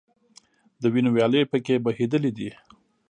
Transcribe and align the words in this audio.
د 0.81 0.83
وینو 0.93 1.09
ویالې 1.15 1.41
په 1.51 1.57
کې 1.65 1.83
بهیدلي 1.85 2.31
دي. 2.37 2.49